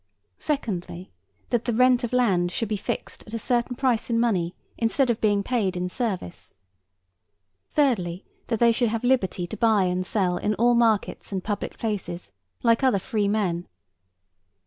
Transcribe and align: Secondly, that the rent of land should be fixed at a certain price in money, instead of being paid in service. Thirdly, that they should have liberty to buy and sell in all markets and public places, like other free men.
Secondly, 0.39 1.11
that 1.51 1.65
the 1.65 1.73
rent 1.73 2.03
of 2.03 2.11
land 2.11 2.51
should 2.51 2.69
be 2.69 2.75
fixed 2.75 3.23
at 3.27 3.35
a 3.35 3.37
certain 3.37 3.75
price 3.75 4.09
in 4.09 4.19
money, 4.19 4.55
instead 4.75 5.11
of 5.11 5.21
being 5.21 5.43
paid 5.43 5.77
in 5.77 5.89
service. 5.89 6.55
Thirdly, 7.69 8.25
that 8.47 8.57
they 8.57 8.71
should 8.71 8.89
have 8.89 9.03
liberty 9.03 9.45
to 9.45 9.57
buy 9.57 9.83
and 9.83 10.03
sell 10.03 10.37
in 10.37 10.55
all 10.55 10.73
markets 10.73 11.31
and 11.31 11.43
public 11.43 11.77
places, 11.77 12.31
like 12.63 12.83
other 12.83 12.97
free 12.97 13.27
men. 13.27 13.67